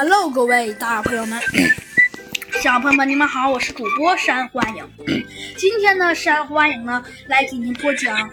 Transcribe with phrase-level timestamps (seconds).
[0.00, 1.42] Hello，各位大朋友们、
[2.62, 4.88] 小朋友们，你们好，我是主播山欢迎。
[5.58, 8.30] 今天呢，山欢迎呢来给您播讲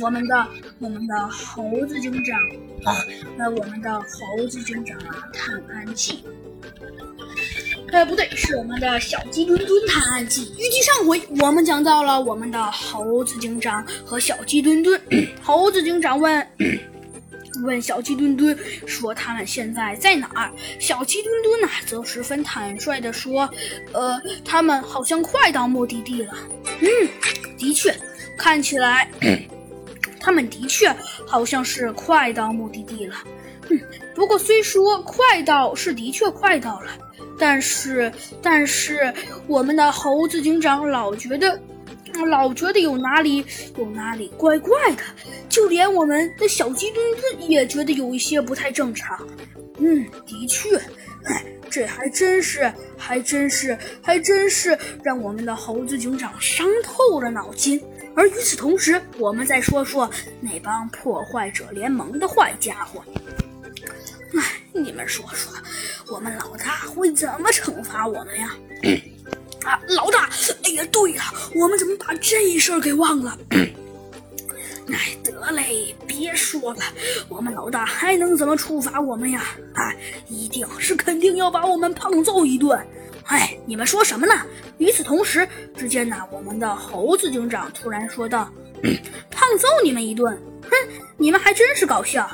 [0.00, 0.46] 我们的
[0.78, 2.40] 我们的猴子警长
[2.86, 2.96] 啊，
[3.36, 6.24] 那，我们的猴子警长啊探案记。
[7.92, 10.54] 呃，不对，是我们的小鸡墩墩探案记。
[10.58, 14.98] 预计上回我们讲到了我们的猴子警长和小鸡墩墩。
[15.44, 16.48] 猴子警长问。
[17.62, 20.50] 问小鸡墩墩说：“他们现在在哪儿？”
[20.80, 23.48] 小鸡墩墩呢，则十分坦率地说
[23.92, 26.34] ：“呃，他们好像快到目的地了。”
[26.80, 26.88] 嗯，
[27.58, 27.94] 的确，
[28.36, 29.10] 看起来，
[30.20, 30.94] 他们的确
[31.26, 33.16] 好像是快到目的地了。
[33.68, 33.80] 嗯，
[34.14, 36.90] 不过虽说快到是的确快到了，
[37.38, 38.12] 但是，
[38.42, 39.12] 但是
[39.46, 41.58] 我们的猴子警长老觉得。
[42.24, 43.44] 老觉得有哪里
[43.76, 45.02] 有哪里怪怪的，
[45.48, 49.26] 就连我们的小鸡墩墩也觉得有一些不太正常。
[49.78, 50.76] 嗯，的确，
[51.24, 57.82] 哎，这还真是，还真是，还真是让我们的猴子警长伤透了脑筋。
[58.14, 63.04] 而与此同时，我们再说说那帮破坏者联盟的坏家伙。
[64.38, 64.42] 哎，
[64.72, 65.52] 你们说说，
[66.08, 68.56] 我们老大会怎么惩罚我们呀？
[69.64, 70.25] 啊，老大！
[70.76, 71.22] 也，对了，
[71.54, 73.36] 我们怎么把这事儿给忘了？
[74.92, 76.80] 哎，得嘞，别说了，
[77.28, 79.42] 我们老大还能怎么处罚我们呀？
[79.74, 79.96] 哎，
[80.28, 82.78] 一定是肯定要把我们胖揍一顿！
[83.24, 84.34] 哎，你们说什么呢？
[84.78, 88.48] 与此同时，只见呢，我们的猴子警长突然说道
[89.30, 90.38] ：“胖揍你们一顿？
[90.62, 90.70] 哼，
[91.16, 92.30] 你们还真是搞笑。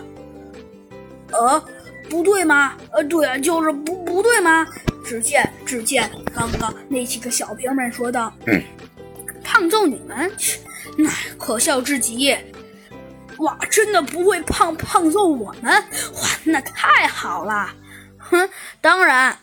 [1.31, 1.65] 呃，
[2.11, 2.77] 不对吗？
[2.91, 4.67] 呃，对啊，就是不不对吗？”
[5.05, 8.33] 只见，只见刚刚那几个小兵们说道
[9.43, 10.31] ：“胖揍你们，
[10.97, 12.37] 那可笑至极！
[13.39, 15.73] 哇，真的不会胖胖揍我们？
[15.73, 17.69] 哇，那太好了！
[18.19, 18.49] 哼，
[18.81, 19.37] 当然，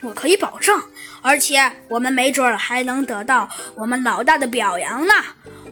[0.00, 0.80] 我可以保证，
[1.20, 5.14] 而且我们没准还能得到我们老大的表扬呢！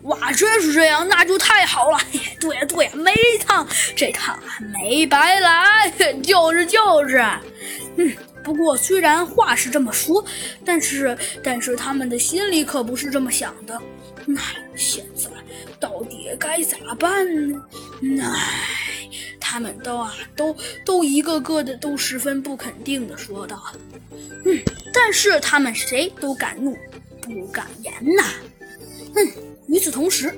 [0.03, 1.99] 哇，真是这样，那就太好了！
[2.41, 3.15] 对呀，对呀，没
[3.47, 4.39] 趟这趟
[4.73, 5.91] 没白来，
[6.23, 7.23] 就是就是，
[8.01, 8.13] 嗯。”
[8.43, 10.25] 不过，虽然话是这么说，
[10.65, 13.79] 但是，但是他们的心里可不是这么想的。
[14.25, 14.41] 那
[14.75, 15.29] 现在
[15.79, 17.63] 到底该咋办呢？
[18.25, 19.07] 唉，
[19.39, 20.57] 他们都啊，都
[20.87, 23.63] 都一个个的都十分不肯定的说道
[24.47, 24.59] ：“嗯，
[24.93, 26.75] 但是他们谁都敢怒，
[27.21, 28.25] 不敢言呐。”
[29.15, 29.29] 嗯，
[29.69, 30.35] 与此同时，